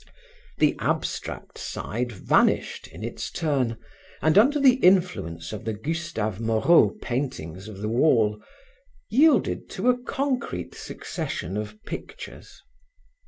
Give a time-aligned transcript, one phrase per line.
[0.57, 3.77] The abstract side vanished, in its turn,
[4.19, 8.41] and under the influence of the Gustave Moreau paintings of the wall,
[9.09, 12.63] yielded to a concrete succession of pictures.